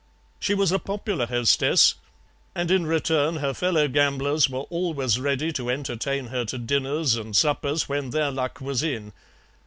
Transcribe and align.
She 0.39 0.55
was 0.55 0.71
a 0.71 0.79
popular 0.79 1.27
hostess, 1.27 1.93
and 2.55 2.71
in 2.71 2.87
return 2.87 3.35
her 3.35 3.53
fellow 3.53 3.87
gamblers 3.87 4.49
were 4.49 4.61
always 4.71 5.19
ready 5.19 5.53
to 5.53 5.69
entertain 5.69 6.29
her 6.29 6.43
to 6.45 6.57
dinners 6.57 7.15
and 7.15 7.35
suppers 7.37 7.87
when 7.87 8.09
their 8.09 8.31
luck 8.31 8.59
was 8.59 8.81
in. 8.81 9.13